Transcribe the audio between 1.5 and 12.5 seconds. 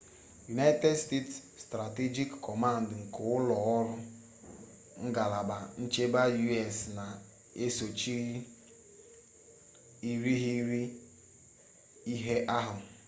strategic command nke ụlọ ọrụ ngalaba nchebe u.s. na-esochi irighiri ihe